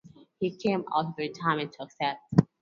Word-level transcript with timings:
He 0.39 0.57
came 0.57 0.83
out 0.95 1.05
of 1.09 1.13
retirement 1.19 1.73
to 1.73 1.83
accept. 1.83 2.19